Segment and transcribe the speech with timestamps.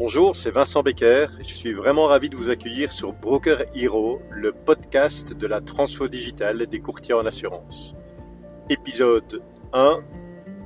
[0.00, 1.26] Bonjour, c'est Vincent Becker.
[1.40, 6.08] Je suis vraiment ravi de vous accueillir sur Broker Hero, le podcast de la transfo
[6.08, 7.94] digitale des courtiers en assurance.
[8.70, 9.42] Épisode
[9.74, 10.00] 1.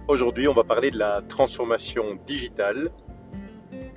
[0.07, 2.93] Aujourd'hui, on va parler de la transformation digitale.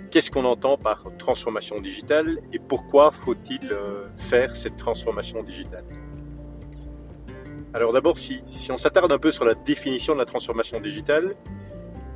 [0.09, 5.85] Qu'est-ce qu'on entend par transformation digitale et pourquoi faut-il euh, faire cette transformation digitale?
[7.75, 11.35] Alors d'abord, si, on s'attarde un peu sur la définition de la transformation digitale,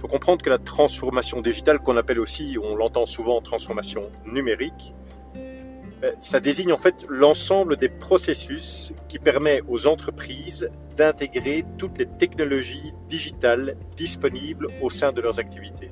[0.01, 4.95] faut comprendre que la transformation digitale, qu'on appelle aussi, on l'entend souvent, transformation numérique,
[5.37, 12.07] euh, ça désigne en fait l'ensemble des processus qui permet aux entreprises d'intégrer toutes les
[12.07, 15.91] technologies digitales disponibles au sein de leurs activités.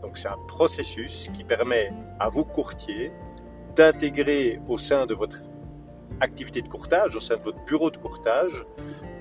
[0.00, 3.12] Donc c'est un processus qui permet à vous courtiers
[3.76, 5.36] d'intégrer au sein de votre
[6.20, 8.64] activité de courtage, au sein de votre bureau de courtage,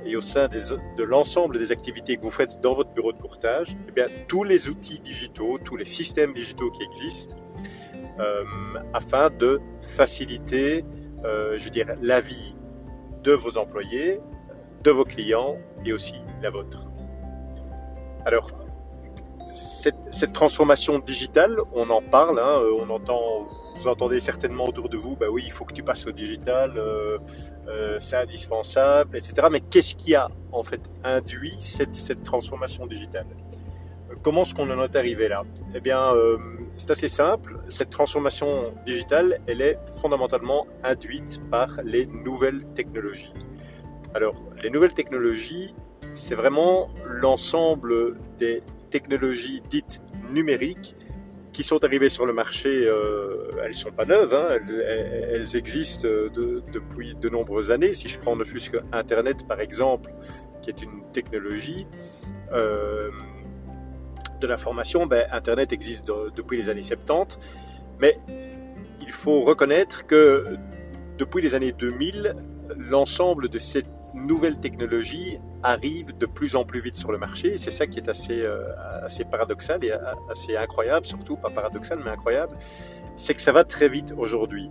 [0.05, 3.77] et au sein de l'ensemble des activités que vous faites dans votre bureau de courtage,
[3.87, 7.35] eh bien, tous les outils digitaux, tous les systèmes digitaux qui existent,
[8.19, 8.43] euh,
[8.93, 10.85] afin de faciliter,
[11.23, 12.55] euh, je dire, la vie
[13.23, 14.19] de vos employés,
[14.83, 16.91] de vos clients et aussi la vôtre.
[18.25, 18.51] Alors,
[19.51, 23.41] cette, cette, transformation digitale, on en parle, hein, on entend,
[23.77, 26.77] vous entendez certainement autour de vous, bah oui, il faut que tu passes au digital,
[26.77, 27.17] euh,
[27.67, 29.47] euh, c'est indispensable, etc.
[29.51, 33.27] Mais qu'est-ce qui a en fait induit cette, transformation digitale?
[34.23, 35.43] Comment est-ce qu'on en est arrivé là?
[35.75, 36.37] Eh bien, euh,
[36.77, 37.59] c'est assez simple.
[37.67, 43.33] Cette transformation digitale, elle est fondamentalement induite par les nouvelles technologies.
[44.13, 45.73] Alors, les nouvelles technologies,
[46.13, 48.61] c'est vraiment l'ensemble des
[48.91, 50.95] technologies dites numériques
[51.51, 52.85] qui sont arrivées sur le marché.
[52.85, 54.59] Euh, elles sont pas neuves, hein,
[55.33, 57.93] elles, existent de, depuis de nombreuses années.
[57.93, 60.11] Si je prends ne fût-ce que Internet par exemple,
[60.61, 61.87] qui est une technologie
[62.53, 63.09] euh,
[64.39, 67.39] de l'information, ben, Internet existe de, depuis les années 70,
[67.99, 68.19] mais
[69.01, 70.57] il faut reconnaître que
[71.17, 72.35] depuis les années 2000,
[72.77, 73.83] l'ensemble de ces
[74.13, 77.57] nouvelles technologies arrivent de plus en plus vite sur le marché.
[77.57, 78.67] C'est ça qui est assez, euh,
[79.03, 79.91] assez paradoxal et
[80.29, 82.55] assez incroyable, surtout pas paradoxal mais incroyable,
[83.15, 84.69] c'est que ça va très vite aujourd'hui.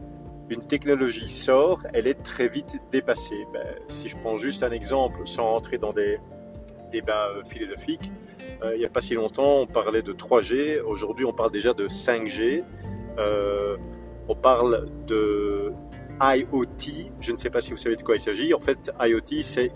[0.48, 3.46] Une technologie sort, elle est très vite dépassée.
[3.52, 6.18] Ben, si je prends juste un exemple, sans entrer dans des
[6.90, 8.10] débats euh, philosophiques,
[8.62, 10.80] euh, il n'y a pas si longtemps, on parlait de 3G.
[10.80, 12.64] Aujourd'hui, on parle déjà de 5G.
[13.18, 13.76] Euh,
[14.28, 15.72] on parle de
[16.20, 17.12] IoT.
[17.20, 18.52] Je ne sais pas si vous savez de quoi il s'agit.
[18.52, 19.72] En fait, IoT, c'est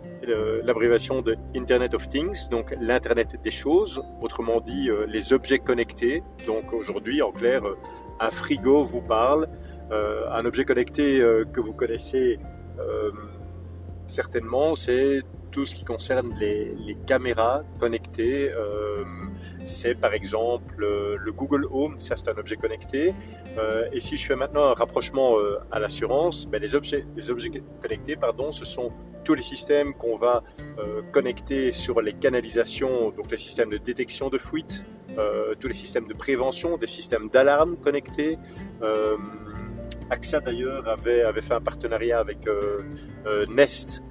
[0.63, 4.03] l'abréviation de Internet of Things, donc l'Internet des choses.
[4.21, 6.23] Autrement dit, euh, les objets connectés.
[6.47, 7.77] Donc aujourd'hui, en clair, euh,
[8.21, 9.49] un frigo vous parle.
[9.91, 11.21] Euh, un objet connecté
[11.53, 12.39] que vous connaissez
[14.07, 15.23] certainement, c'est
[15.55, 18.51] tout ce qui concerne les, caméras connectées.
[18.51, 19.05] Euh,
[19.63, 23.15] c'est par exemple euh, le Google Home, ça c'est un objet connecté.
[23.57, 25.37] Euh, et si je fais maintenant un rapprochement
[25.71, 27.07] à l'assurance, ben les, objets,
[27.81, 28.91] connectés, pardon, ce sont
[29.23, 30.43] tous les systèmes qu'on va
[31.13, 34.85] connecter sur les canalisations, donc les systèmes de détection de fuite,
[35.61, 38.39] tous les systèmes de prévention, des systèmes d'alarme connectés.
[40.11, 42.41] AXA d'ailleurs avait, fait un partenariat avec
[43.49, 44.03] Nest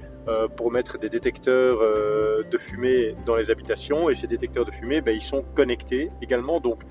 [0.55, 5.01] pour mettre des détecteurs euh, de fumée dans les habitations et ces détecteurs de fumée,
[5.01, 6.83] ben, ils sont connectés également, donc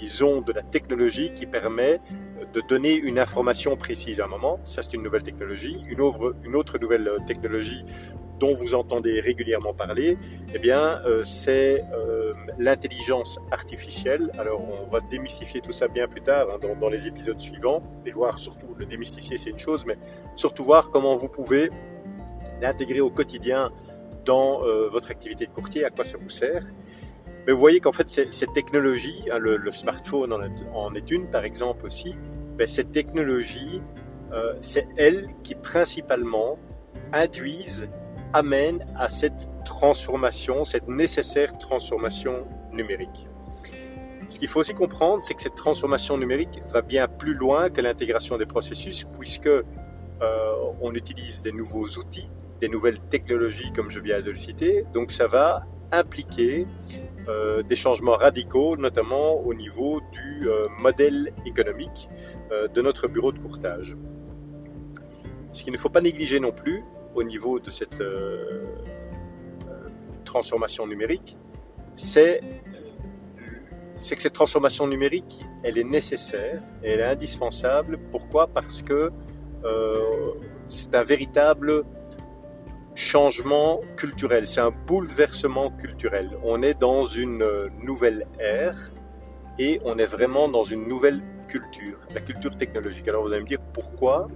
[0.00, 2.00] ils ont de la technologie qui permet
[2.52, 4.60] de donner une information précise à un moment.
[4.64, 5.80] Ça, c'est une nouvelle technologie.
[5.88, 7.84] Une autre, une autre nouvelle technologie
[8.38, 10.18] dont vous entendez régulièrement parler,
[10.54, 14.30] eh bien, euh, c'est euh, l'intelligence artificielle.
[14.38, 17.82] Alors, on va démystifier tout ça bien plus tard hein, dans, dans, les épisodes suivants
[18.04, 19.96] et voir surtout le démystifier, c'est une chose, mais
[20.34, 21.70] surtout voir comment vous pouvez
[22.60, 23.70] l'intégrer au quotidien
[24.24, 26.64] dans euh, votre activité de courtier, à quoi ça vous sert.
[27.46, 31.84] Mais vous voyez qu'en fait, cette technologie, hein, le, smartphone en est, une par exemple
[31.84, 32.16] aussi,
[32.66, 33.82] cette technologie,
[34.32, 36.58] euh, c'est elle qui principalement
[37.12, 37.90] induisent,
[38.32, 43.28] amène à cette transformation, cette nécessaire transformation numérique.
[44.28, 47.80] Ce qu'il faut aussi comprendre, c'est que cette transformation numérique va bien plus loin que
[47.80, 49.62] l'intégration des processus, puisque euh,
[50.80, 52.28] on utilise des nouveaux outils,
[52.68, 54.84] nouvelles technologies comme je viens de le citer.
[54.92, 56.66] Donc ça va impliquer
[57.28, 62.10] euh, des changements radicaux, notamment au niveau du euh, modèle économique
[62.52, 63.96] euh, de notre bureau de courtage.
[65.52, 66.82] Ce qu'il ne faut pas négliger non plus
[67.14, 68.02] au niveau de cette
[70.24, 71.38] transformation numérique,
[71.94, 72.40] c'est
[74.00, 77.98] c'est que cette transformation numérique, elle est nécessaire, elle est indispensable.
[78.10, 78.48] Pourquoi?
[78.48, 79.12] Parce que
[80.66, 81.84] c'est un véritable
[82.94, 86.30] changement culturel, c'est un bouleversement culturel.
[86.42, 88.92] On est dans une euh, nouvelle ère
[89.58, 93.08] et on est vraiment dans une nouvelle culture, la culture technologique.
[93.08, 94.28] Alors vous allez me dire pourquoi?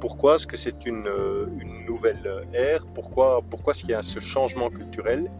[0.00, 1.46] Pourquoi est-ce que c'est une, euh,
[1.86, 2.86] nouvelle ère?
[2.94, 5.30] Pourquoi, pourquoi est-ce qu'il y a ce changement culturel?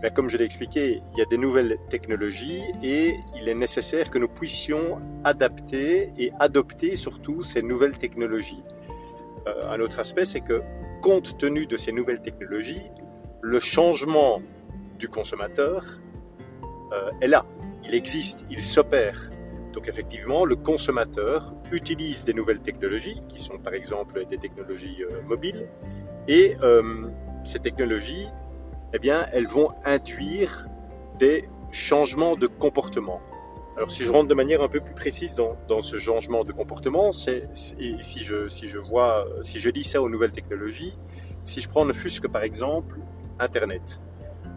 [0.00, 4.10] Ben, Comme je l'ai expliqué, il y a des nouvelles technologies et il est nécessaire
[4.10, 8.62] que nous puissions adapter et adopter surtout ces nouvelles technologies.
[9.46, 10.62] Euh, un autre aspect, c'est que
[11.00, 12.90] compte tenu de ces nouvelles technologies,
[13.42, 14.42] le changement
[14.98, 15.84] du consommateur
[16.92, 17.46] euh, est là,
[17.84, 19.30] il existe, il s'opère.
[19.72, 25.22] Donc effectivement, le consommateur utilise des nouvelles technologies, qui sont par exemple des technologies euh,
[25.22, 25.68] mobiles,
[26.28, 27.08] et euh,
[27.44, 28.26] ces technologies,
[28.92, 30.66] eh bien, elles vont induire
[31.18, 33.20] des changements de comportement.
[33.76, 36.52] Alors si je rentre de manière un peu plus précise dans, dans ce changement de
[36.52, 40.94] comportement, c'est si je si je vois si je lis ça aux nouvelles technologies,
[41.44, 42.98] si je prends ne fût-ce que par exemple
[43.38, 44.00] Internet.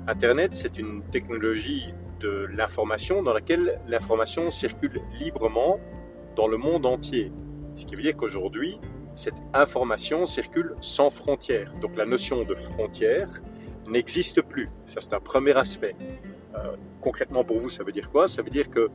[0.07, 5.79] Internet, c'est une technologie de l'information dans laquelle l'information circule librement
[6.35, 7.31] dans le monde entier.
[7.75, 8.79] Ce qui veut dire qu'aujourd'hui,
[9.15, 11.73] cette information circule sans frontières.
[11.81, 13.27] Donc la notion de frontière
[13.87, 14.69] n'existe plus.
[14.85, 15.95] Ça, c'est un premier aspect.
[16.55, 18.27] Euh, concrètement, pour vous, ça veut dire quoi?
[18.27, 18.89] Ça veut dire que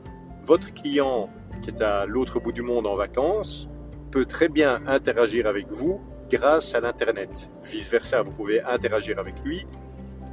[0.45, 1.29] votre client
[1.61, 3.69] qui est à l'autre bout du monde en vacances
[4.11, 7.51] peut très bien interagir avec vous grâce à l'Internet.
[7.63, 9.65] Vice-versa, vous pouvez interagir avec lui.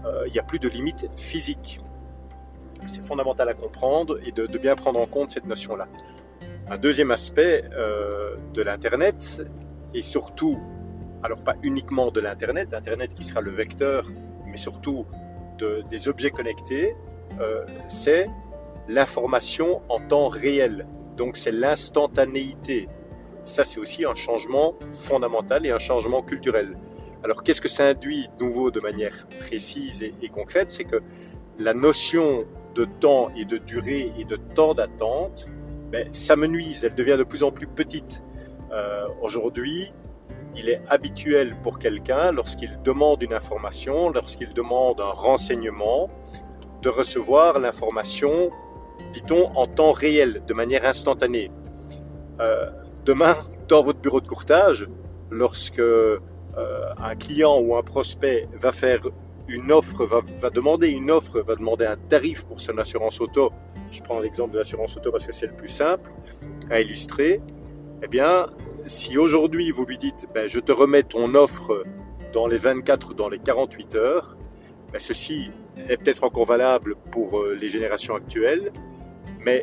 [0.05, 1.81] Euh, il n'y a plus de limite physique.
[2.87, 5.89] C'est fondamental à comprendre et de, bien prendre en compte cette notion-là.
[6.69, 9.43] Un deuxième aspect euh, de l'Internet,
[9.95, 10.59] et surtout,
[11.23, 14.07] alors pas uniquement de l'Internet, Internet qui sera le vecteur,
[14.47, 15.07] mais surtout
[15.59, 16.97] de, des objets connectés,
[17.41, 18.27] euh, c'est
[18.89, 20.87] l'information en temps réel.
[21.17, 22.89] Donc c'est l'instantanéité.
[23.45, 26.77] Ça, c'est aussi un changement fondamental et un changement culturel.
[27.25, 30.71] Alors qu'est-ce que ça induit nouveau de manière précise et, concrète?
[30.71, 31.03] C'est que
[31.59, 32.45] la notion
[32.75, 35.47] de temps et de durée et de temps d'attente,
[35.91, 38.23] ben, ça me nuise, elle devient de plus en plus petite.
[38.73, 39.93] Euh, Aujourd'hui,
[40.57, 46.09] il est habituel pour quelqu'un, lorsqu'il demande une information, lorsqu'il demande un renseignement,
[46.83, 48.51] de recevoir l'information,
[49.13, 51.51] dit-on, en temps réel, de manière instantanée.
[52.41, 52.71] Euh,
[53.05, 53.37] demain,
[53.69, 54.89] dans votre bureau de courtage,
[55.31, 56.19] lorsque euh,
[56.57, 59.01] un client ou un prospect va faire
[59.49, 63.53] une offre va, demander une offre, va demander un tarif pour son assurance auto,
[63.91, 66.11] je prends l'exemple de l'assurance auto parce que c'est le plus simple
[66.71, 67.41] à illustrer,
[68.03, 68.47] eh bien,
[68.87, 71.85] si aujourd'hui vous lui dites, ben, je te remets ton offre
[72.33, 74.37] dans les 24, dans les 48 heures,
[74.93, 75.51] ben, ceci
[75.89, 78.73] est peut-être encore valable pour euh, les générations actuelles,
[79.45, 79.63] mais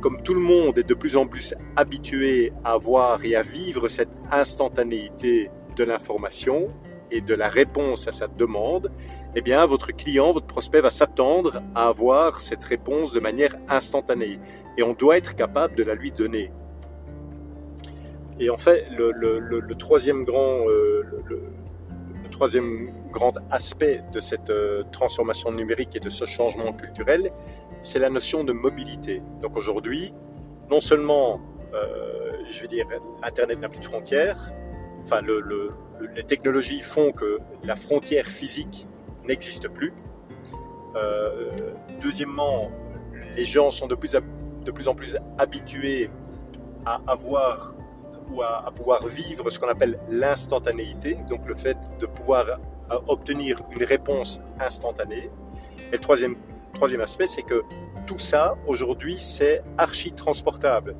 [0.00, 3.88] comme tout le monde est de plus en plus habitué à voir et à vivre
[3.88, 6.68] cette instantanéité de l'information,
[7.10, 8.90] et de la réponse à sa demande,
[9.34, 14.38] eh bien, votre client, votre prospect va s'attendre à avoir cette réponse de manière instantanée.
[14.76, 16.52] Et on doit être capable de la lui donner.
[18.38, 21.02] Et en fait, le, troisième grand, euh,
[22.30, 27.30] troisième grand aspect de cette euh, transformation numérique et de ce changement culturel,
[27.82, 29.22] c'est la notion de mobilité.
[29.42, 30.12] Donc aujourd'hui,
[30.70, 31.40] non seulement,
[31.74, 32.86] euh, je vais dire,
[33.22, 34.52] Internet n'a plus de frontières,
[35.04, 35.72] enfin, le, le,
[36.14, 38.86] les technologies font que la frontière physique
[39.24, 39.92] n'existe plus.
[40.96, 41.50] Euh,
[42.00, 42.70] deuxièmement,
[43.36, 46.10] les gens sont de plus, en plus habitués
[46.84, 47.74] à avoir
[48.32, 52.60] ou à, pouvoir vivre ce qu'on appelle l'instantanéité, donc le fait de pouvoir
[53.08, 55.30] obtenir une réponse instantanée.
[55.92, 56.36] Et troisième,
[56.72, 57.62] troisième aspect, c'est que
[58.06, 60.96] tout ça, aujourd'hui, c'est archi-transportable.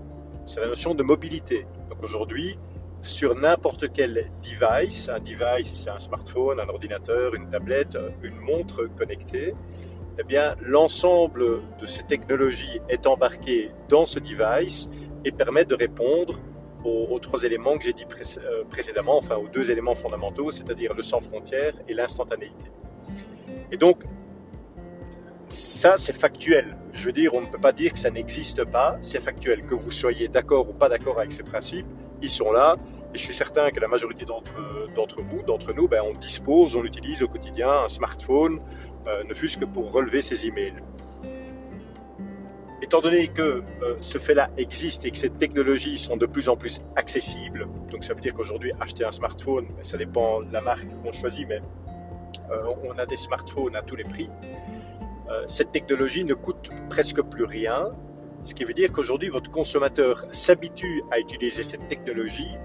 [0.46, 1.66] C'est la notion de mobilité.
[1.88, 2.58] Donc aujourd'hui,
[3.02, 5.08] sur n'importe quel device.
[5.08, 9.54] Un device, c'est un smartphone, un ordinateur, une tablette, une montre connectée.
[10.18, 14.90] Eh bien, l'ensemble de ces technologies est embarqué dans ce device
[15.24, 16.38] et permet de répondre
[16.84, 18.06] aux, trois éléments que j'ai dit
[18.38, 22.70] euh, précédemment, enfin aux deux éléments fondamentaux, c'est-à-dire le sans frontières et l'instantanéité.
[23.70, 24.04] Et donc,
[25.52, 26.76] ça, c'est factuel.
[26.92, 29.64] Je veux dire, on ne peut pas dire que ça n'existe pas, c'est factuel.
[29.64, 31.86] Que vous soyez d'accord ou pas d'accord avec ces principes,
[32.22, 32.76] ils sont là.
[33.12, 36.84] Et je suis certain que la majorité d'entre vous, d'entre nous, ben, on dispose, on
[36.84, 38.60] utilise au quotidien un smartphone,
[39.08, 40.80] euh, ne fût-ce que pour relever ses emails.
[42.82, 43.42] Étant donné que
[43.82, 48.04] euh, ce fait-là existe et que ces technologies sont de plus en plus accessibles, donc
[48.04, 51.46] ça veut dire qu'aujourd'hui acheter un smartphone, ben, ça dépend de la marque qu'on choisit,
[51.48, 51.60] mais
[52.50, 54.30] euh, on a des smartphones à tous les prix.
[55.46, 57.92] Cette technologie ne coûte presque plus rien,
[58.42, 62.56] ce qui veut dire qu'aujourd'hui, votre consommateur s'habitue à utiliser cette technologie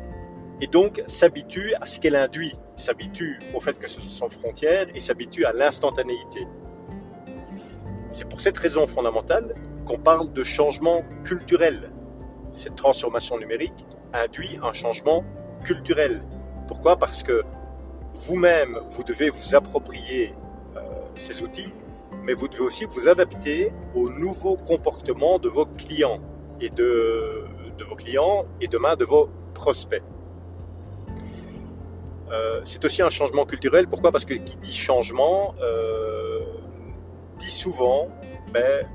[0.62, 4.88] et donc s'habitue à ce qu'elle induit, s'habitue au fait que ce soit sans frontières
[4.93, 6.48] et s'habitue à l'instantanéité.
[8.10, 9.53] C'est pour cette raison fondamentale
[9.86, 11.91] qu'on parle de changement culturel.
[12.53, 15.25] Cette transformation numérique induit un changement
[15.65, 16.24] culturel.
[16.69, 16.98] Pourquoi?
[16.98, 17.43] Parce que
[18.13, 20.34] vous-même, vous devez vous approprier
[20.77, 20.79] euh,
[21.15, 21.74] ces outils,
[22.25, 26.20] mais vous devez aussi vous adapter aux nouveaux comportements de vos clients
[26.60, 27.46] et de,
[27.84, 30.03] vos clients et demain de vos prospects.
[32.32, 33.88] Euh, c'est aussi un changement culturel.
[33.88, 34.12] Pourquoi?
[34.12, 36.39] Parce que qui dit changement euh,
[37.38, 38.10] dit souvent
[38.51, 38.88] ben,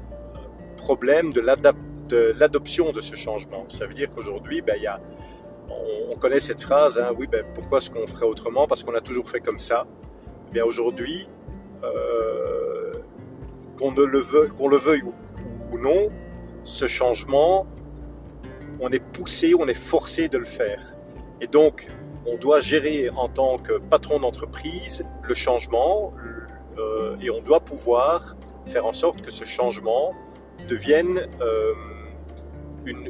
[0.77, 3.65] problème de l'adoption de ce changement.
[3.69, 4.77] Ça veut dire qu'aujourd'hui, ben,
[6.11, 8.67] on, connaît cette phrase, hein, oui, ben, pourquoi est-ce qu'on ferait autrement?
[8.67, 9.87] Parce qu'on a toujours fait comme ça.
[10.49, 11.29] Eh bien aujourd'hui,
[11.85, 12.60] euh,
[13.81, 15.03] qu'on le veuille, le veuille
[15.73, 16.11] ou, non,
[16.65, 17.67] ce changement,
[18.79, 20.83] on est poussé, on est forcé de le faire.
[21.41, 21.89] Et donc,
[22.27, 26.13] on doit gérer en tant que patron d'entreprise le changement
[26.79, 30.15] euh, et on doit pouvoir faire en sorte que ce changement
[30.69, 31.73] devienne euh,
[32.85, 33.09] une,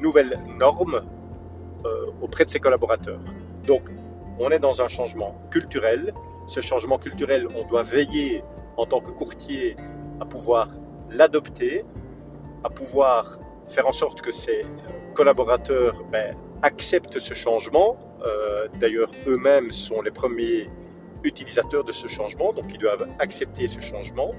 [0.00, 1.02] nouvelle norme
[1.84, 3.20] euh, auprès de ses collaborateurs.
[3.66, 3.82] Donc,
[4.38, 6.12] on est dans un changement culturel.
[6.46, 8.42] Ce changement culturel, on doit veiller
[8.76, 9.76] en tant que courtier
[10.20, 10.68] à pouvoir
[11.10, 11.84] l'adopter,
[12.62, 14.62] à pouvoir faire en sorte que ces
[15.14, 17.96] collaborateurs ben, acceptent ce changement.
[18.26, 20.70] Euh, d'ailleurs, eux-mêmes sont les premiers
[21.22, 24.32] utilisateurs de ce changement, donc ils doivent accepter ce changement.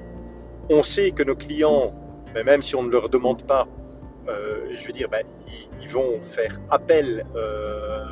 [0.69, 1.93] On sait que nos clients,
[2.33, 3.67] ben, même si on ne leur demande pas,
[4.27, 5.25] euh, je veux dire, ben,
[5.81, 8.03] ils, vont faire appel euh,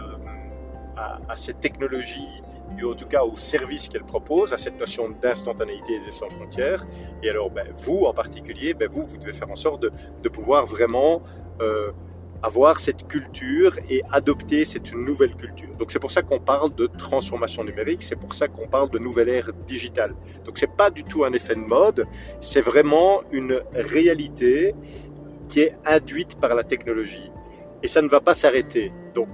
[0.95, 2.29] à, cette technologie
[2.79, 6.29] et en tout cas au service qu'elle propose, à cette notion d'instantanéité et de sans
[6.29, 6.85] frontières.
[7.21, 10.65] Et alors, ben, vous en particulier, ben, vous, vous devez faire en sorte de, pouvoir
[10.65, 11.21] vraiment
[11.61, 11.91] euh,
[12.43, 15.73] avoir cette culture et adopter cette nouvelle culture.
[15.77, 18.99] Donc c'est pour ça qu'on parle de transformation numérique, c'est pour ça qu'on parle de
[18.99, 20.13] nouvelle ère digitale.
[20.43, 22.05] Donc c'est pas du tout un effet de mode,
[22.41, 24.75] c'est vraiment une réalité
[25.47, 27.31] qui est induite par la technologie
[27.81, 28.91] et ça ne va pas s'arrêter.
[29.15, 29.29] Donc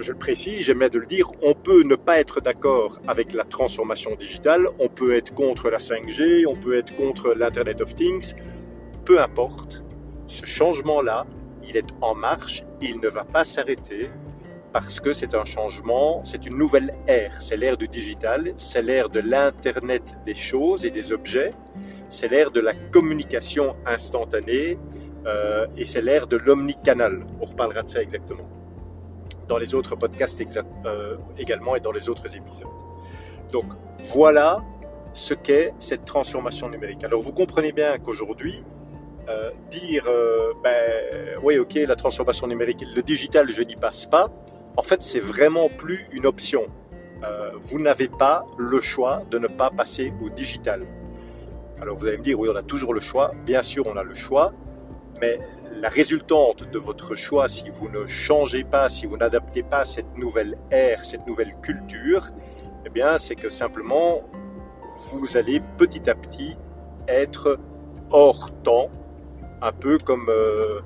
[0.00, 3.44] je le précise, j'aimais de le dire, on peut ne pas être d'accord avec la
[3.44, 8.34] transformation digitale, on peut être contre la 5G, on peut être contre l'Internet of Things,
[9.04, 9.84] peu importe,
[10.26, 11.26] ce changement-là,
[11.68, 14.10] il est en marche, il ne va pas s'arrêter
[14.72, 19.08] parce que c'est un changement, c'est une nouvelle ère, c'est l'ère du digital, c'est l'ère
[19.08, 21.52] de l'Internet des choses et des objets,
[22.08, 24.78] c'est l'ère de la communication instantanée
[25.26, 27.26] euh, et c'est l'ère de l'omnicanal.
[27.40, 28.48] On reparlera de ça exactement
[29.50, 30.40] dans les autres podcasts
[30.86, 32.74] euh, également et dans les autres épisodes.
[33.52, 33.66] Donc
[34.14, 34.62] voilà
[35.12, 37.02] ce qu'est cette transformation numérique.
[37.02, 38.62] Alors vous comprenez bien qu'aujourd'hui,
[39.28, 44.30] euh, dire euh, ben oui ok la transformation numérique, le digital je n'y passe pas,
[44.76, 46.64] en fait c'est vraiment plus une option.
[47.68, 50.86] Vous n'avez pas le choix de ne pas passer au digital.
[51.82, 54.02] Alors vous allez me dire oui on a toujours le choix, bien sûr on a
[54.02, 54.54] le choix,
[55.20, 55.38] mais
[55.80, 60.14] la résultante de votre choix si vous ne changez pas, si vous n'adaptez pas cette
[60.16, 62.28] nouvelle ère, cette nouvelle culture,
[62.84, 64.22] eh bien c'est que simplement
[65.12, 66.56] vous allez petit à petit
[67.08, 67.58] être
[68.10, 68.90] hors temps
[69.62, 70.80] un peu comme euh,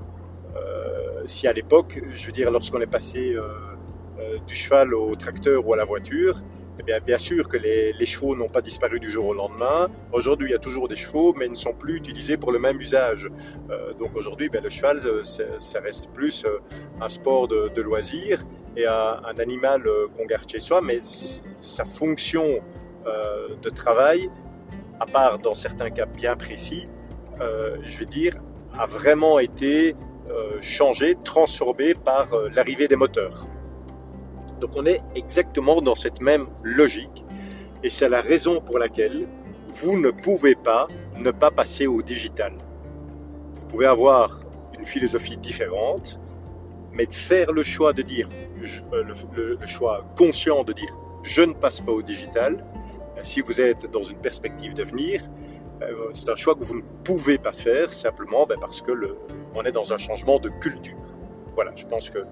[0.57, 5.67] euh, si à l'époque, je veux dire, lorsqu'on est passé euh, du cheval au tracteur
[5.67, 6.41] ou à la voiture,
[6.79, 9.89] eh bien, bien sûr que les, les chevaux n'ont pas disparu du jour au lendemain.
[10.13, 12.59] Aujourd'hui, il y a toujours des chevaux, mais ils ne sont plus utilisés pour le
[12.59, 13.31] même usage.
[13.71, 16.47] Euh, donc aujourd'hui, ben, le cheval, ça reste plus
[17.01, 18.45] un sport de, de loisir
[18.77, 19.85] et un, un animal
[20.17, 20.99] qu'on garde chez soi, mais
[21.61, 22.61] sa fonction
[23.07, 24.31] euh, de travail,
[25.01, 26.87] à part dans certains cas bien précis,
[27.41, 28.35] euh, je vais dire,
[28.79, 29.95] a vraiment été
[30.31, 33.47] euh, changé, transformé par euh, l'arrivée des moteurs.
[34.61, 37.25] Donc on est exactement dans cette même logique
[37.83, 39.27] et c'est la raison pour laquelle
[39.69, 42.53] vous ne pouvez pas ne pas passer au digital.
[43.55, 44.43] Vous pouvez avoir
[44.79, 46.19] une philosophie différente,
[46.93, 48.29] mais faire le choix de dire,
[48.93, 50.93] euh, le, choix conscient de dire
[51.23, 52.65] je ne passe pas au digital,
[53.23, 55.23] si vous êtes dans une perspective d'avenir,
[55.83, 58.93] euh, c'est un choix que vous ne pouvez pas faire simplement ben, parce que
[59.55, 60.97] on est dans un changement de culture.
[61.55, 62.25] Voilà, je pense que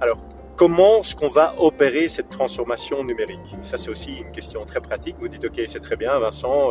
[0.00, 0.18] Alors,
[0.56, 3.56] Comment est-ce qu'on va opérer cette transformation numérique?
[3.60, 5.16] Ça, c'est aussi une question très pratique.
[5.18, 6.68] Vous dites, OK, c'est très bien, Vincent,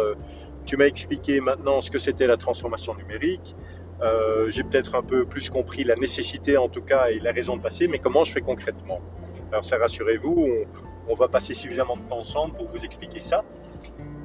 [0.65, 3.57] tu m'as expliqué maintenant ce que c'était la transformation numérique.
[4.03, 7.55] Euh, J'ai peut-être un peu plus compris la nécessité, en tout cas, et la raison
[7.55, 8.99] de passer, mais comment je fais concrètement?
[9.51, 10.65] Alors, ça, rassurez-vous,
[11.07, 13.43] on, va passer suffisamment de temps ensemble pour vous expliquer ça.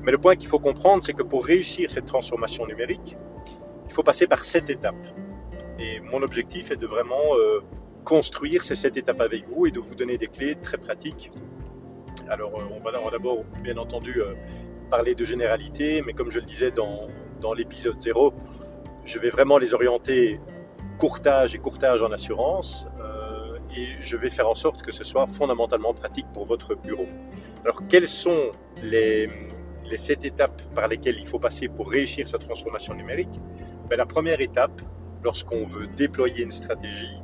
[0.02, 3.16] Mais le point qu'il faut comprendre, c'est que pour réussir cette transformation numérique,
[3.86, 5.06] il faut passer par sept étapes.
[5.78, 7.60] Et mon objectif est de vraiment euh,
[8.04, 11.30] construire ces sept étapes avec vous et de vous donner des clés très pratiques.
[12.28, 14.20] Alors, euh, on va d'abord, bien entendu,
[14.90, 17.08] parler de généralité, mais comme je le disais dans,
[17.40, 18.32] dans l'épisode 0,
[19.08, 20.38] je vais vraiment les orienter
[20.98, 22.86] courtage et courtage en assurance
[23.74, 27.06] et je vais faire en sorte que ce soit fondamentalement pratique pour votre bureau.
[27.64, 28.50] Alors, quelles sont
[28.82, 29.28] les,
[29.84, 33.40] les sept étapes par lesquelles il faut passer pour réussir sa transformation numérique?
[33.88, 34.82] Ben, La première étape,
[35.22, 37.18] lorsqu'on veut déployer une stratégie,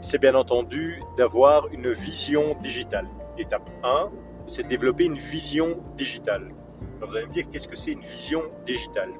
[0.00, 3.06] c'est bien entendu d'avoir une vision digitale.
[3.38, 4.10] Étape 1,
[4.46, 6.52] c'est de développer une vision digitale.
[6.96, 9.10] Alors vous allez me dire, qu'est-ce que c'est une vision digitale?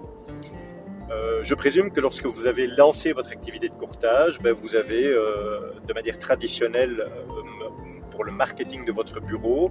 [1.10, 5.06] Euh, je présume que lorsque vous avez lancé votre activité de courtage, ben vous avez,
[5.06, 9.70] euh, de manière traditionnelle, euh, pour le marketing de votre bureau,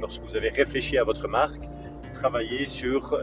[0.00, 1.68] lorsque vous avez réfléchi à votre marque,
[2.14, 3.18] travaillé sur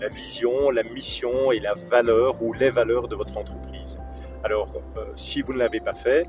[0.00, 3.98] la vision, la mission et la valeur ou les valeurs de votre entreprise.
[4.44, 4.80] Alors,
[5.16, 6.26] si vous ne l'avez pas fait,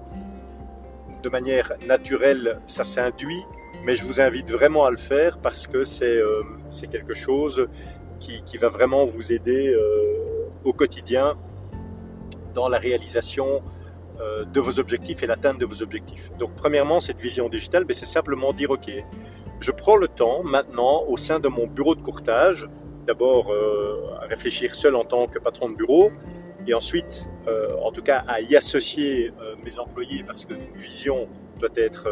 [1.21, 3.43] de manière naturelle, ça s'induit,
[3.83, 7.69] mais je vous invite vraiment à le faire parce que c'est quelque chose
[8.19, 11.37] qui, va vraiment vous aider euh, au quotidien
[12.53, 13.61] dans la réalisation
[14.19, 16.31] euh, de vos objectifs et l'atteinte de vos objectifs.
[16.39, 18.91] Donc premièrement, cette vision digitale, ben, c'est simplement dire, OK,
[19.59, 22.67] je prends le temps maintenant au sein de mon bureau de courtage,
[23.05, 26.11] d'abord euh, à réfléchir seul en tant que patron de bureau,
[26.69, 27.29] et ensuite,
[27.81, 29.31] en tout cas, à y associer
[29.63, 32.09] mes employés parce qu'une vision doit être,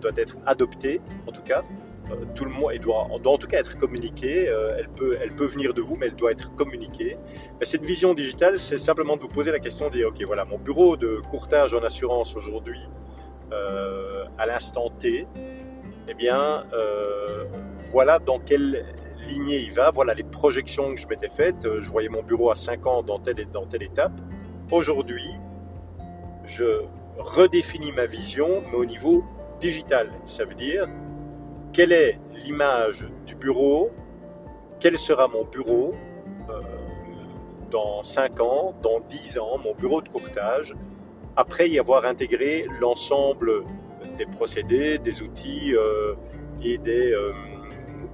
[0.00, 1.62] doit être adoptée, en tout cas.
[2.10, 4.48] Euh, tout le monde, elle doit, en tout cas être communiquée.
[4.48, 7.16] Euh, elle, peut, elle peut venir de vous, mais elle doit être communiquée.
[7.58, 10.44] Mais cette vision digitale, c'est simplement de vous poser la question de dire, ok, voilà,
[10.44, 12.80] mon bureau de courtage en assurance aujourd'hui,
[13.52, 15.26] euh, à l'instant T,
[16.08, 16.64] eh bien,
[17.92, 18.86] voilà dans quelle
[19.26, 21.68] lignée il va, voilà les projections que je m'étais faites.
[21.80, 24.12] Je voyais mon bureau à 5 ans dans telle, dans telle étape.
[24.70, 25.28] Aujourd'hui,
[26.44, 26.82] je
[27.18, 29.24] redéfinis ma vision, mais au niveau
[29.60, 30.10] digital.
[30.24, 30.86] Ça veut dire,
[31.76, 33.90] quelle est l'image du bureau,
[34.80, 35.92] quel sera mon bureau
[36.48, 36.62] euh,
[37.70, 40.74] dans 5 ans, dans 10 ans, mon bureau de courtage,
[41.36, 43.62] après y avoir intégré l'ensemble
[44.16, 46.14] des procédés, des outils euh,
[46.62, 47.32] et des, euh,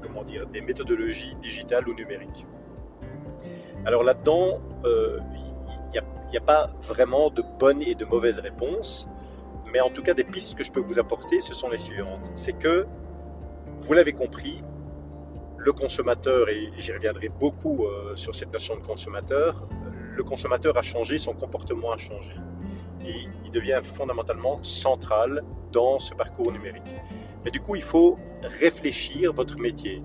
[0.01, 2.44] comment dire, des méthodologies digitales ou numériques?
[3.87, 9.09] Alors là-dedans, il n'y a, a, pas vraiment de bonnes et de mauvaises réponses,
[9.72, 12.29] mais en tout cas des pistes que je peux vous apporter, ce sont les suivantes.
[12.35, 12.88] C'est que
[13.79, 14.63] vous l'avez compris,
[15.59, 19.69] le consommateur, et j'y reviendrai beaucoup euh, sur cette notion de consommateur,
[20.17, 22.35] le consommateur a changé, son comportement a changé.
[23.05, 26.83] Et il devient fondamentalement central dans ce parcours numérique.
[27.45, 30.03] Mais du coup, il faut réfléchir votre métier.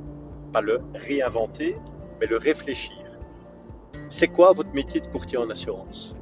[0.54, 1.76] Pas le réinventer,
[2.20, 2.98] mais le réfléchir.
[4.10, 6.16] C'est quoi votre métier de courtier en assurance?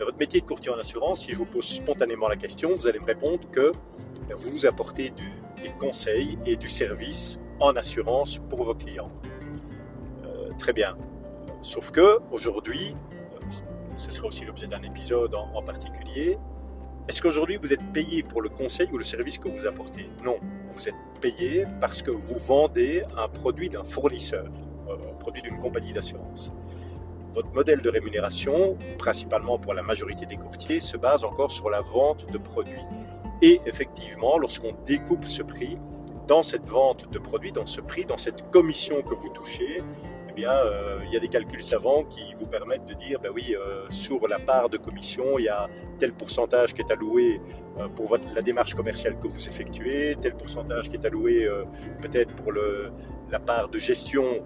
[0.00, 2.98] Votre métier de courtier en assurance, si je vous pose spontanément la question, vous allez
[2.98, 3.72] me répondre que
[4.36, 5.30] vous apportez du,
[5.62, 9.10] des conseils et du service en assurance pour vos clients.
[10.24, 10.96] Euh, très bien.
[11.60, 12.94] Sauf que aujourd'hui,
[13.96, 16.38] ce sera aussi l'objet d'un épisode en, particulier.
[17.08, 20.08] Est-ce qu'aujourd'hui vous êtes payé pour le conseil ou le service que vous apportez?
[20.24, 20.38] Non,
[20.70, 24.46] vous êtes payé parce que vous vendez un produit d'un fournisseur,
[24.88, 26.52] euh, un produit d'une compagnie d'assurance.
[27.34, 31.80] Votre modèle de rémunération, principalement pour la majorité des courtiers, se base encore sur la
[31.80, 32.84] vente de produits.
[33.42, 35.76] Et effectivement, lorsqu'on découpe ce prix,
[36.28, 39.78] dans cette vente de produits, dans ce prix, dans cette commission que vous touchez,
[40.30, 43.32] eh bien, euh, il y a des calculs savants qui vous permettent de dire, ben
[43.34, 45.68] oui, euh, sur la part de commission, il y a
[45.98, 47.40] tel pourcentage qui est alloué
[47.78, 51.48] euh, pour la démarche commerciale que vous effectuez, tel pourcentage qui est alloué
[52.00, 54.44] peut-être pour la part de gestion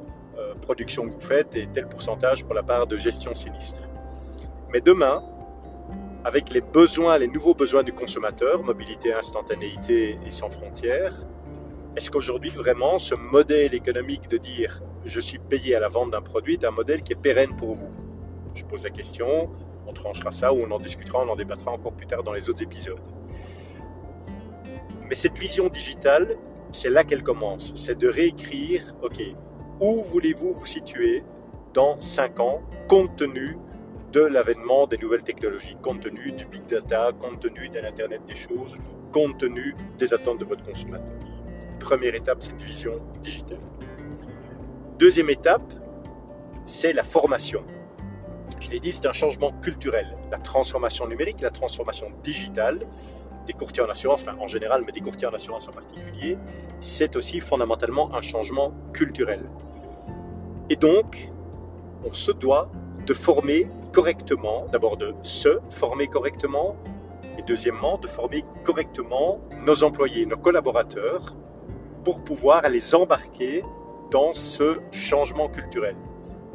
[0.62, 3.81] production que vous faites et tel pourcentage pour la part de gestion sinistre.
[4.72, 5.22] Mais demain,
[6.24, 11.14] avec les besoins, les nouveaux besoins du consommateur, mobilité, instantanéité et sans frontières,
[11.96, 16.20] est-ce qu'aujourd'hui vraiment ce modèle économique de dire je suis payé à la vente d'un
[16.20, 17.90] produit est un modèle qui est pérenne pour vous?
[18.55, 19.51] Je pose la question,
[19.87, 22.51] on tranchera ça ou on en discutera, on en débattra encore plus tard dans les
[22.51, 23.01] autres épisodes.
[25.09, 26.37] Mais cette vision digitale,
[26.70, 29.22] c'est là qu'elle commence, c'est de réécrire, ok,
[29.81, 31.23] où voulez-vous vous situer
[31.75, 33.59] dans 5 ans compte tenu
[34.12, 38.35] de l'avènement des nouvelles technologies, compte tenu du big data, compte tenu de l'Internet des
[38.35, 38.77] choses,
[39.12, 41.17] compte tenu des attentes de votre consommateur?
[41.79, 43.61] Première étape, cette vision digitale.
[44.99, 45.75] Deuxième étape,
[46.64, 47.62] c'est la formation.
[48.59, 50.17] Je l'ai dit, c'est un changement culturel.
[50.31, 52.81] La transformation numérique, la transformation digitale
[53.47, 56.37] des courtiers en assurance, enfin en général, mais des courtiers en assurance en particulier,
[56.81, 59.49] c'est aussi fondamentalement un changement culturel.
[60.70, 61.31] Et donc,
[62.04, 62.70] on se doit
[63.07, 66.76] de former correctement, d'abord de se former correctement,
[67.38, 71.37] et deuxièmement, de former correctement nos employés, nos collaborateurs,
[72.04, 73.62] pour pouvoir les embarquer
[74.11, 75.96] dans ce changement culturel.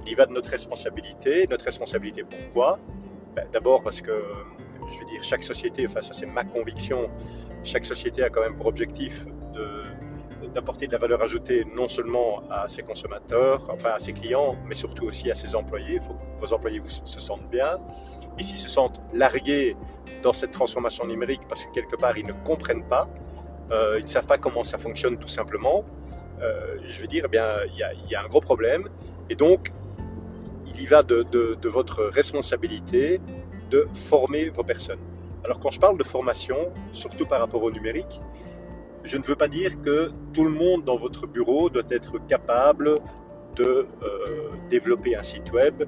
[0.06, 1.47] Il y va de notre responsabilité.
[1.49, 2.80] Notre responsabilité, pourquoi?
[3.36, 4.23] Ben, D'abord parce que,
[4.91, 7.10] je veux dire, chaque société, enfin ça c'est ma conviction,
[7.63, 9.84] chaque société a quand même pour objectif de
[10.54, 14.76] d'apporter de la valeur ajoutée non seulement à ses consommateurs, enfin à ses clients, mais
[14.76, 16.00] surtout aussi à ses employés.
[16.38, 17.80] Vos employés se sentent bien.
[18.38, 19.76] Et s'ils se sentent largués
[20.24, 23.08] dans cette transformation numérique parce que quelque part ils ne comprennent pas,
[23.72, 25.86] euh, ils ne savent pas comment ça fonctionne tout simplement,
[26.42, 27.38] euh, je veux dire, eh
[27.72, 28.89] il y, a, un gros problème.
[29.30, 29.72] Et donc,
[30.66, 33.22] il y va de votre responsabilité
[33.70, 35.00] de former vos personnes.
[35.44, 38.22] Alors quand je parle de formation, surtout par rapport au numérique,
[39.04, 42.96] je ne veux pas dire que tout le monde dans votre bureau doit être capable
[43.56, 45.84] de euh, développer un site web,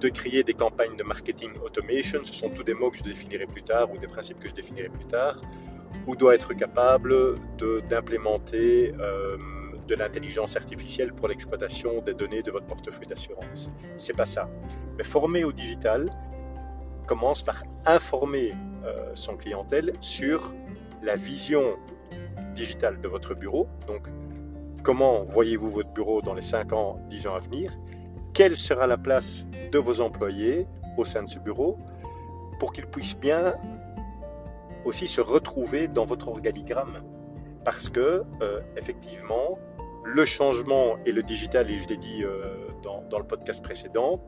[0.00, 3.46] de créer des campagnes de marketing automation, ce sont tous des mots que je définirai
[3.46, 5.40] plus tard ou des principes que je définirai plus tard,
[6.06, 7.34] ou doit être capable
[7.88, 9.36] d'implémenter euh,
[9.86, 13.70] de l'intelligence artificielle pour l'exploitation des données de votre portefeuille d'assurance.
[13.96, 14.48] C'est pas ça.
[14.96, 16.10] Mais former au digital
[17.06, 18.54] commence par informer
[18.84, 20.54] euh, son clientèle sur
[21.02, 21.76] la vision
[22.52, 23.68] digitale de votre bureau.
[23.86, 24.08] Donc,
[24.82, 27.76] comment voyez-vous votre bureau dans les 5 ans, 10 ans à venir?
[28.32, 31.78] Quelle sera la place de vos employés au sein de ce bureau
[32.58, 33.54] pour qu'ils puissent bien
[34.84, 37.02] aussi se retrouver dans votre organigramme?
[37.64, 39.58] Parce que, euh, effectivement,
[40.04, 44.20] le changement et le digital, et je l'ai dit euh, dans, le podcast précédent,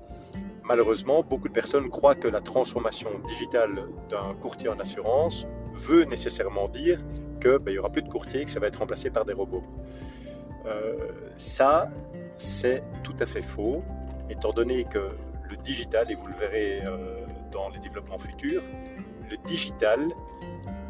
[0.64, 6.68] malheureusement, beaucoup de personnes croient que la transformation digitale d'un courtier en assurance veut nécessairement
[6.68, 7.00] dire
[7.42, 9.62] qu'il ben, n'y aura plus de courtiers, que ça va être remplacé par des robots.
[10.66, 10.94] Euh,
[11.36, 11.90] ça,
[12.36, 13.82] c'est tout à fait faux,
[14.30, 15.10] étant donné que
[15.50, 18.62] le digital, et vous le verrez euh, dans les développements futurs,
[19.30, 20.00] le digital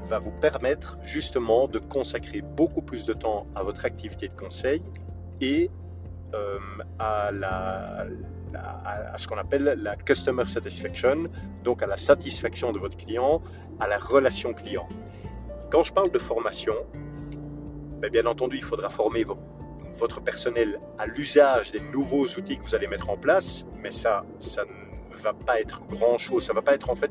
[0.04, 4.82] va vous permettre justement de consacrer beaucoup plus de temps à votre activité de conseil
[5.40, 5.70] et
[6.34, 6.58] euh,
[6.98, 7.30] à,
[9.16, 11.24] ce qu'on appelle la customer satisfaction,
[11.64, 13.42] donc à la satisfaction de votre client,
[13.80, 14.88] à la relation client.
[15.72, 16.74] Quand je parle de formation,
[17.98, 19.24] ben bien entendu, il faudra former
[19.94, 24.22] votre personnel à l'usage des nouveaux outils que vous allez mettre en place, mais ça,
[24.38, 27.10] ça ne va pas être grand chose, ça ne va pas être en fait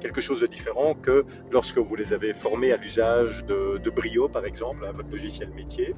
[0.00, 4.30] quelque chose de différent que lorsque vous les avez formés à l'usage de, de, Brio,
[4.30, 5.94] par exemple, à votre logiciel métier.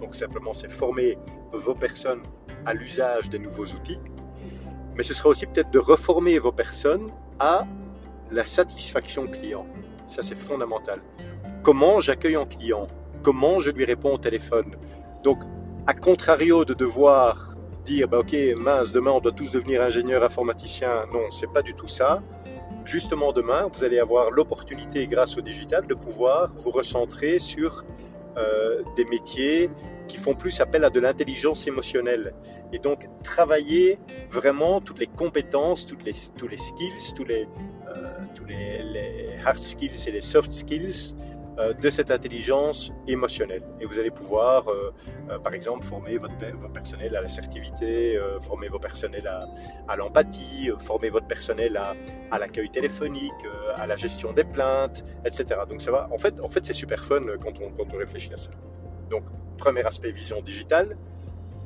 [0.00, 1.18] Donc simplement, c'est former
[1.52, 2.22] vos personnes
[2.64, 3.98] à l'usage des nouveaux outils,
[4.94, 7.66] mais ce sera aussi peut-être de reformer vos personnes à
[8.30, 9.66] la satisfaction client.
[10.06, 11.00] Ça, c'est fondamental.
[11.62, 12.86] Comment j'accueille un client?
[13.22, 14.76] Comment je lui réponds au téléphone?
[15.22, 15.38] Donc,
[15.86, 21.06] à contrario de devoir dire, bah, ok, mince, demain on doit tous devenir ingénieur informaticien,
[21.12, 22.22] non, c'est pas du tout ça.
[22.84, 27.84] Justement, demain, vous allez avoir l'opportunité, grâce au digital, de pouvoir vous recentrer sur
[28.36, 29.70] euh, des métiers
[30.06, 32.34] qui font plus appel à de l'intelligence émotionnelle.
[32.72, 33.98] Et donc, travailler
[34.30, 37.46] vraiment toutes les compétences, toutes les, tous les skills, tous les,
[37.88, 39.03] euh, tous les, les,
[39.44, 41.14] hard skills et les soft skills
[41.58, 43.62] euh, de cette intelligence émotionnelle.
[43.80, 44.92] Et vous allez pouvoir, euh,
[45.30, 46.34] euh par exemple, former votre,
[46.72, 49.46] personnel à l'assertivité, euh, former vos personnels à,
[49.86, 51.94] à l'empathie, former votre personnel à,
[52.32, 55.60] à l'accueil téléphonique, à la gestion des plaintes, etc.
[55.68, 56.08] Donc ça va.
[56.10, 58.50] En fait, en fait, c'est super fun quand on, quand on réfléchit à ça.
[59.08, 59.22] Donc,
[59.56, 60.96] premier aspect, vision digitale.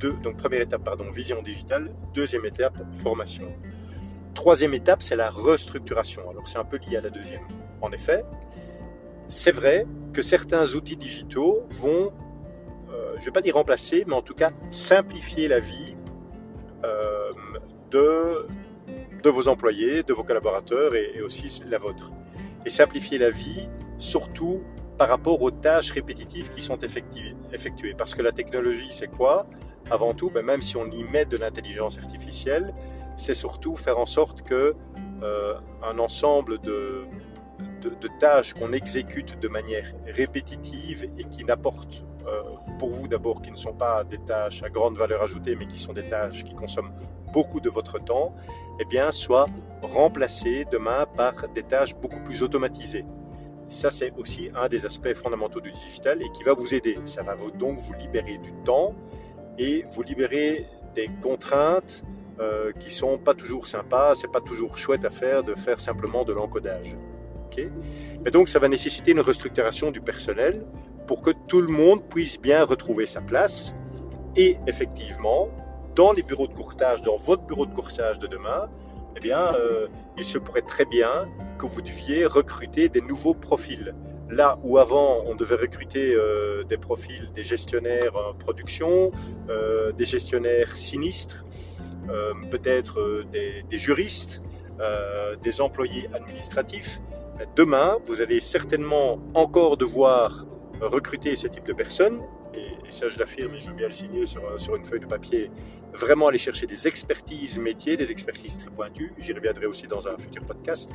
[0.00, 1.94] Deux, donc, première étape, pardon, vision digitale.
[2.12, 3.48] Deuxième étape, formation.
[4.34, 6.28] Troisième étape, c'est la restructuration.
[6.28, 7.40] Alors, c'est un peu lié à la deuxième.
[7.80, 8.24] En effet,
[9.28, 12.12] c'est vrai que certains outils digitaux vont,
[12.90, 15.96] euh, je ne vais pas dire remplacer, mais en tout cas simplifier la vie
[16.84, 17.32] euh,
[17.90, 18.46] de,
[19.22, 22.10] de vos employés, de vos collaborateurs et, aussi la vôtre.
[22.64, 24.62] Et simplifier la vie surtout
[24.96, 27.94] par rapport aux tâches répétitives qui sont effectuées.
[27.96, 29.46] Parce que la technologie, c'est quoi?
[29.90, 32.74] Avant tout, ben même si on y met de l'intelligence artificielle,
[33.16, 34.74] c'est surtout faire en sorte que
[35.22, 37.04] euh, un ensemble de,
[37.80, 42.42] de, tâches qu'on exécute de manière répétitive et qui n'apportent euh,
[42.78, 45.78] pour vous d'abord, qui ne sont pas des tâches à grande valeur ajoutée, mais qui
[45.78, 46.92] sont des tâches qui consomment
[47.32, 48.34] beaucoup de votre temps,
[48.80, 49.48] eh bien, soient
[49.82, 53.04] remplacées demain par des tâches beaucoup plus automatisées.
[53.68, 56.96] Ça, c'est aussi un des aspects fondamentaux du digital et qui va vous aider.
[57.04, 58.94] Ça va donc vous libérer du temps
[59.58, 62.04] et vous libérer des contraintes
[62.40, 64.14] euh, qui sont pas toujours sympas.
[64.14, 66.96] C'est pas toujours chouette à faire de faire simplement de l'encodage.
[67.66, 67.70] Okay
[68.24, 70.64] Mais donc, ça va nécessiter une restructuration du personnel
[71.06, 73.74] pour que tout le monde puisse bien retrouver sa place.
[74.36, 75.48] Et effectivement
[75.98, 78.70] dans les bureaux de courtage, dans votre bureau de courtage de demain,
[79.16, 83.96] eh bien, euh, il se pourrait très bien que vous deviez recruter des nouveaux profils.
[84.30, 89.10] Là où avant on devait recruter euh, des profils des gestionnaires en production,
[89.50, 91.44] euh, des gestionnaires sinistres,
[92.50, 94.40] peut-être des, juristes,
[95.42, 97.02] des employés administratifs,
[97.56, 100.46] demain vous allez certainement encore devoir
[100.80, 102.20] recruter ce type de personnes.
[102.54, 105.06] Et ça je l'affirme et je veux bien le signer sur, sur une feuille de
[105.06, 105.50] papier,
[105.92, 110.16] vraiment aller chercher des expertises métiers, des expertises très pointues, j'y reviendrai aussi dans un
[110.16, 110.90] futur podcast,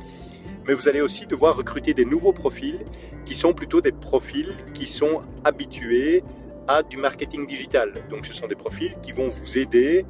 [0.66, 2.80] mais vous allez aussi devoir recruter des nouveaux profils
[3.24, 6.22] qui sont plutôt des profils qui sont habitués
[6.66, 7.92] à du marketing digital.
[8.08, 10.06] Donc ce sont des profils qui vont vous aider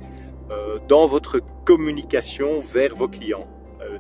[0.50, 3.48] euh, dans votre communication vers vos clients,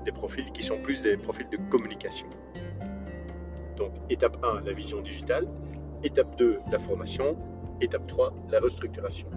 [0.04, 2.28] des profils qui sont plus des profils de communication.
[3.76, 5.48] Donc étape 1, la vision digitale.
[6.02, 7.36] Étape 2, la formation.
[7.80, 9.28] Étape 3, la restructuration.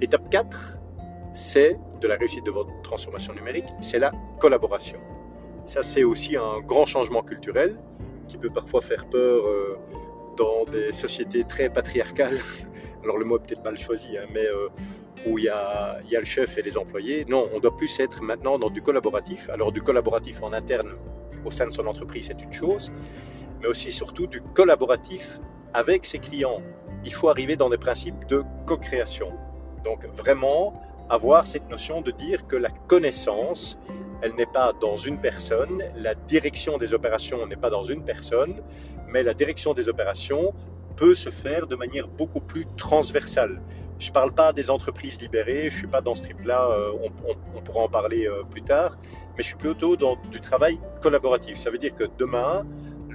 [0.00, 0.78] Étape 4,
[1.32, 4.98] c'est de la réussite de votre transformation numérique, c'est la collaboration.
[5.64, 7.76] Ça, c'est aussi un grand changement culturel
[8.28, 9.78] qui peut parfois faire peur euh,
[10.36, 12.38] dans des sociétés très patriarcales.
[13.06, 14.68] Alors le mot peut-être mal choisi, hein, mais euh,
[15.28, 17.24] où y, a, il y, a, le chef et les employés.
[17.28, 19.48] Non, on doit plus être maintenant dans du collaboratif.
[19.48, 20.90] Alors du collaboratif en interne
[21.44, 22.90] au sein de son entreprise, c'est une chose,
[23.60, 25.38] mais aussi surtout du collaboratif
[25.72, 26.60] avec ses clients.
[27.04, 29.30] Il faut arriver dans des principes de co-création.
[29.84, 30.74] Donc vraiment
[31.08, 33.78] avoir cette notion de dire que la connaissance,
[34.20, 38.64] elle n'est pas dans une personne, la direction des opérations n'est pas dans une personne,
[39.06, 40.52] mais la direction des opérations
[40.96, 43.60] peut se faire de manière beaucoup plus transversale.
[43.98, 46.92] Je ne parle pas des entreprises libérées, je ne suis pas dans ce trip-là, euh,
[47.54, 48.96] on, pourra en parler euh, plus tard,
[49.36, 51.56] mais je suis plutôt dans du travail collaboratif.
[51.56, 52.66] Ça veut dire que demain,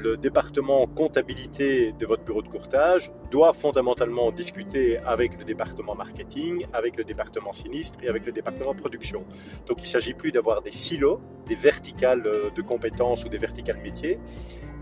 [0.02, 6.66] le département comptabilité de votre bureau de courtage doit fondamentalement discuter avec le département marketing,
[6.74, 9.24] avec le département sinistre et avec le département production.
[9.68, 13.38] Donc il ne s'agit plus d'avoir des silos, des verticales euh, de compétences ou des
[13.38, 14.18] verticales métiers,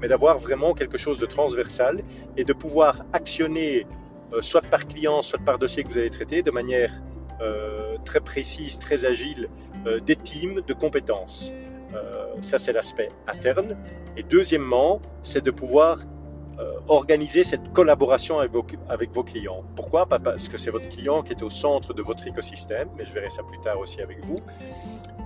[0.02, 2.02] mais d'avoir vraiment quelque chose de transversal
[2.38, 3.86] et de pouvoir actionner
[4.34, 6.94] euh, soit par client, soit par dossier que vous allez traiter de manière
[7.42, 9.50] euh, très précise, très agile,
[10.06, 11.54] des teams de compétences.
[11.93, 13.78] Euh, ça, c'est l'aspect interne.
[14.17, 15.99] Et deuxièmement, c'est de pouvoir
[16.60, 19.63] euh, organiser cette collaboration avec vos, avec vos clients.
[19.75, 20.06] Pourquoi?
[20.08, 23.30] Parce que c'est votre client qui est au centre de votre écosystème, mais je verrai
[23.30, 24.39] ça plus tard aussi avec vous.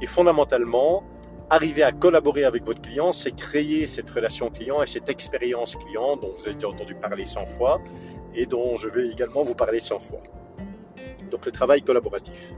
[0.01, 1.03] Et fondamentalement,
[1.49, 6.17] arriver à collaborer avec votre client, c'est créer cette relation client et cette expérience client
[6.17, 7.81] dont vous avez déjà entendu parler 100 fois
[8.35, 10.21] et dont je vais également vous parler 100 fois.
[11.31, 12.53] Donc le travail collaboratif.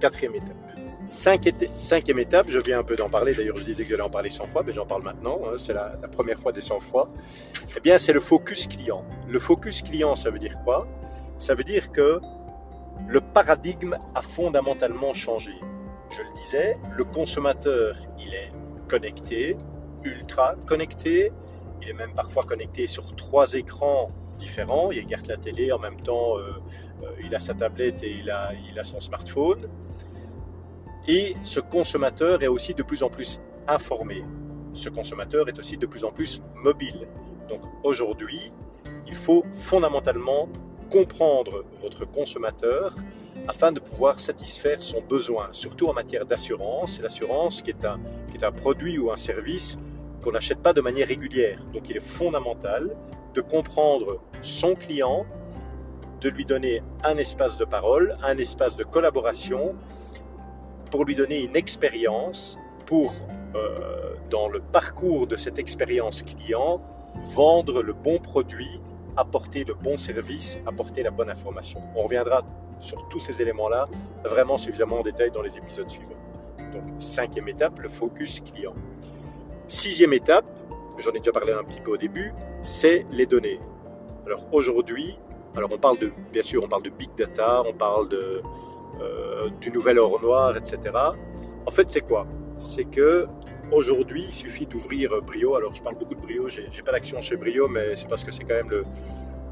[0.00, 0.75] Quatrième étape.
[1.08, 4.30] Cinquième étape, je viens un peu d'en parler, d'ailleurs je disais que j'allais en parler
[4.30, 7.08] 100 fois, mais j'en parle maintenant, hein, c'est la, première fois des 100 fois.
[7.76, 9.04] Eh bien, c'est le focus client.
[9.28, 10.88] Le focus client, ça veut dire quoi?
[11.38, 12.20] Ça veut dire que
[13.06, 15.52] le paradigme a fondamentalement changé.
[16.10, 18.50] Je le disais, le consommateur, il est
[18.88, 19.56] connecté,
[20.02, 21.32] ultra connecté,
[21.82, 26.00] il est même parfois connecté sur trois écrans différents, il regarde la télé en même
[26.00, 26.50] temps, euh,
[27.02, 29.68] euh, il a sa tablette et il a, il a son smartphone.
[31.08, 34.24] Et ce consommateur est aussi de plus en plus informé.
[34.72, 37.06] Ce consommateur est aussi de plus en plus mobile.
[37.48, 38.52] Donc aujourd'hui,
[39.06, 40.48] il faut fondamentalement
[40.90, 42.94] comprendre votre consommateur
[43.48, 47.00] afin de pouvoir satisfaire son besoin, surtout en matière d'assurance.
[47.00, 49.78] L'assurance qui, est un, qui est un produit ou un service
[50.22, 51.64] qu'on n'achète pas de manière régulière.
[51.72, 52.96] Donc il est fondamental
[53.34, 55.24] de comprendre son client,
[56.20, 59.76] de lui donner un espace de parole, un espace de collaboration
[60.90, 63.14] pour lui donner une expérience, pour,
[63.54, 66.80] euh, dans le parcours de cette expérience client,
[67.34, 68.80] vendre le bon produit,
[69.16, 71.80] apporter le bon service, apporter la bonne information.
[71.94, 72.42] On reviendra
[72.78, 73.88] sur tous ces éléments-là
[74.24, 76.12] vraiment suffisamment en détail dans les épisodes suivants.
[76.72, 78.74] Donc, cinquième étape, le focus client.
[79.66, 80.44] Sixième étape,
[80.98, 83.60] j'en ai déjà parlé un petit peu au début, c'est les données.
[84.26, 85.18] Alors aujourd'hui,
[85.56, 88.42] alors on parle de, bien sûr, on parle de big data, on parle de,
[89.00, 90.78] euh, du nouvel or noir, etc.
[91.66, 92.26] En fait, c'est quoi?
[92.58, 93.26] C'est que
[93.70, 95.54] aujourd'hui, il suffit d'ouvrir Brio.
[95.54, 96.48] Alors, je parle beaucoup de Brio.
[96.48, 98.84] J'ai, pas d'action chez Brio, mais c'est parce que c'est quand même le,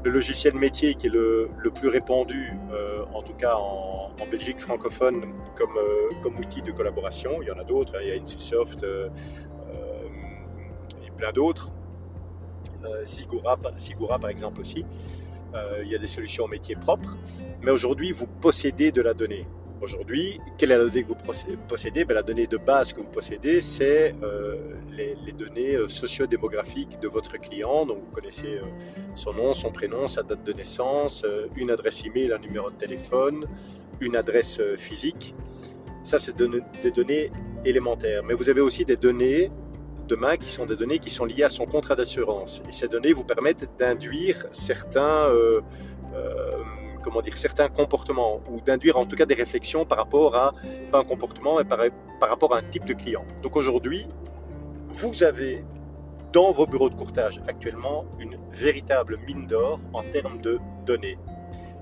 [0.09, 5.77] logiciel métier qui est le, plus répandu, euh, en tout cas en, Belgique francophone, comme,
[5.77, 7.41] euh, comme outil de collaboration.
[7.41, 7.95] Il y en a d'autres.
[7.95, 7.99] Hein.
[8.01, 8.83] Il y a Insusoft
[11.05, 11.71] et plein d'autres.
[13.03, 14.85] Sigura, Sigura, par exemple aussi.
[15.55, 17.17] Euh, il y a des solutions métiers propres,
[17.61, 19.45] mais aujourd'hui, vous possédez de la donnée.
[19.81, 22.05] Aujourd'hui, quelle est la donnée que vous possédez?
[22.05, 24.55] Ben, La donnée de base que vous possédez, c'est euh,
[24.91, 27.85] les, données euh, sociodémographiques de votre client.
[27.85, 28.59] Donc vous connaissez
[29.13, 33.45] son nom, son prénom, sa date de naissance, une adresse email, un numéro de téléphone,
[34.01, 35.35] une adresse physique.
[36.03, 37.31] Ça, c'est des données
[37.65, 38.23] élémentaires.
[38.23, 39.51] Mais vous avez aussi des données
[40.07, 42.61] demain qui sont des données qui sont liées à son contrat d'assurance.
[42.67, 45.29] Et ces données vous permettent d'induire certains
[47.05, 50.55] comment dire, certains comportements ou d'induire en tout cas des réflexions par rapport à,
[50.91, 51.79] pas un comportement, mais par,
[52.19, 53.23] rapport à un type de client.
[53.43, 54.07] Donc aujourd'hui,
[54.87, 55.63] vous avez
[56.33, 61.19] dans vos bureaux de courtage actuellement une véritable mine d'or en termes de données.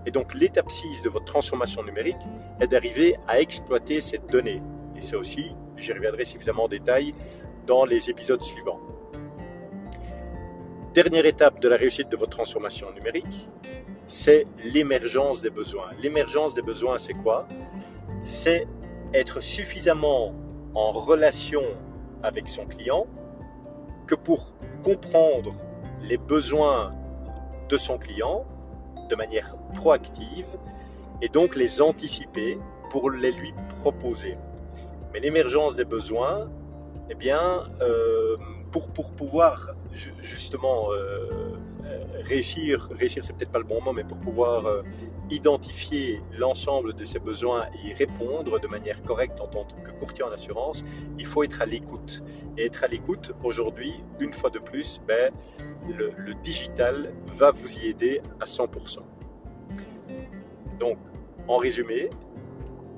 [0.05, 2.23] Et donc l'étape 6 de votre transformation numérique
[2.59, 4.61] est d'arriver à exploiter cette donnée.
[4.97, 7.15] Et ça aussi, j'y reviendrai suffisamment en détail
[7.65, 8.79] dans les épisodes suivants.
[10.93, 13.49] Dernière étape de la réussite de votre transformation numérique,
[14.05, 15.89] c'est l'émergence des besoins.
[16.01, 17.47] L'émergence des besoins, c'est quoi?
[18.23, 18.67] C'est
[19.13, 20.33] être suffisamment
[20.75, 21.63] en relation
[22.21, 23.07] avec son client
[24.07, 25.53] que pour comprendre
[26.01, 26.93] les besoins
[27.69, 28.45] de son client
[29.09, 30.47] de manière proactive
[31.21, 32.57] et donc les anticiper
[32.89, 34.37] pour les lui proposer.
[35.13, 36.49] Mais l'émergence des besoins,
[37.09, 38.37] eh bien, euh,
[38.71, 39.75] pour, pour pouvoir
[40.21, 41.27] justement euh,
[42.21, 44.81] réussir, réussir c'est peut-être pas le bon mot, mais pour pouvoir euh,
[45.29, 50.23] identifier l'ensemble de ses besoins et y répondre de manière correcte en tant que courtier
[50.23, 50.83] en assurance,
[51.17, 52.23] il faut être à l'écoute.
[52.57, 55.31] Et être à l'écoute, aujourd'hui, une fois de plus, ben,
[55.87, 58.99] le, le digital va vous y aider à 100%.
[60.79, 60.97] Donc,
[61.47, 62.09] en résumé,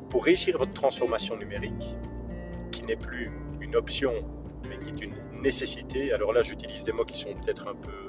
[0.10, 1.98] pour réussir votre transformation numérique,
[2.72, 3.32] qui n'est plus
[3.66, 4.14] une option,
[4.70, 8.06] mais qui est une nécessité, alors là j'utilise des mots qui sont peut-être un peu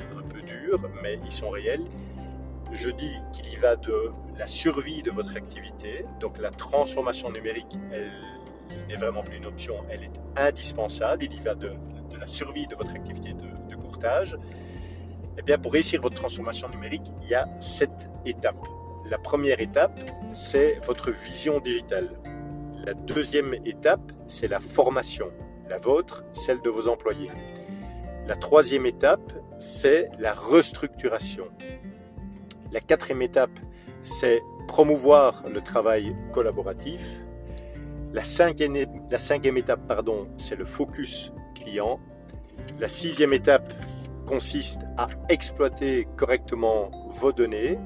[1.03, 1.85] mais ils sont réels.
[2.73, 7.79] Je dis qu'il y va de la survie de votre activité, donc la transformation numérique,
[7.93, 8.11] elle
[8.89, 11.25] n'est vraiment plus une option, elle est indispensable.
[11.25, 11.73] Il y va de,
[12.19, 14.37] la survie de votre activité de, de courtage.
[15.39, 18.67] Eh bien, pour réussir votre transformation numérique, il y a sept étapes.
[19.09, 20.01] La première étape,
[20.33, 22.11] c'est votre vision digitale.
[22.85, 25.31] La deuxième étape, c'est la formation,
[25.69, 27.31] la vôtre, celle de vos employés.
[28.27, 31.49] La troisième étape, c'est la restructuration.
[32.73, 33.59] La quatrième étape,
[34.03, 37.25] c'est promouvoir le travail collaboratif.
[38.13, 38.77] La cinquième,
[39.11, 42.01] la cinquième étape, pardon, c'est le focus client.
[42.79, 43.73] La sixième étape
[44.27, 47.79] consiste à exploiter correctement vos données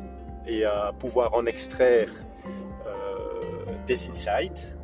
[0.47, 2.11] et à pouvoir en extraire
[2.87, 3.41] euh,
[3.87, 4.77] des insights.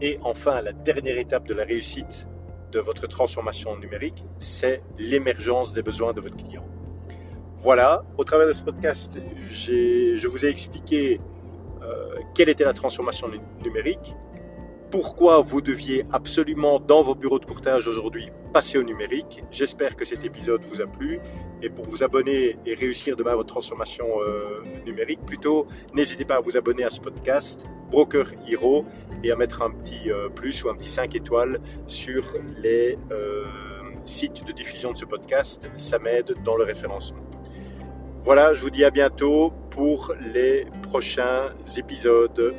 [0.00, 2.28] Et enfin, la dernière étape de la réussite
[2.72, 6.64] de votre transformation numérique, c'est l'émergence des besoins de votre client.
[7.56, 11.20] Voilà, au travers de ce podcast, je vous ai expliqué
[11.82, 13.28] euh, quelle était la transformation
[13.64, 14.14] numérique,
[14.90, 19.42] pourquoi vous deviez absolument dans vos bureaux de courtage aujourd'hui passer au numérique?
[19.50, 21.18] J'espère que cet épisode vous a plu
[21.62, 26.40] et pour vous abonner et réussir demain votre transformation euh, numérique, plutôt n'hésitez pas à
[26.40, 28.84] vous abonner à ce podcast Broker Hero
[29.24, 33.44] et à mettre un petit euh, plus ou un petit 5 étoiles sur les euh,
[34.04, 35.70] sites de diffusion de ce podcast.
[35.76, 37.22] Ça m'aide dans le référencement.
[38.22, 42.54] Voilà, je vous dis à bientôt pour les prochains épisodes